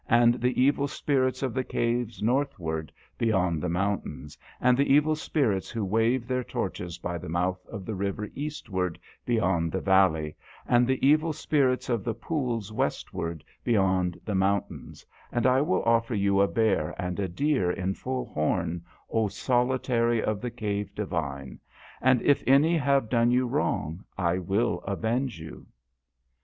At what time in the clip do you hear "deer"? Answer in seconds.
17.27-17.69